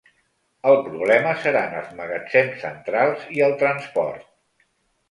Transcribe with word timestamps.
El 0.69 0.77
problema 0.87 1.33
seran 1.43 1.75
els 1.81 1.93
magatzem 2.01 2.51
centrals 2.65 3.31
i 3.39 3.47
el 3.51 3.57
transport. 3.63 4.27